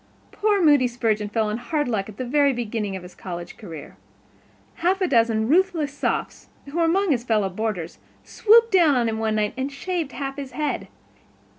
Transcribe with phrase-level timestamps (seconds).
[0.31, 3.97] Poor Moody Spurgeon fell on hard luck at the very beginning of his college career.
[4.77, 9.19] Half a dozen ruthless Sophs, who were among his fellow boarders, swooped down upon him
[9.19, 10.87] one night and shaved half of his head.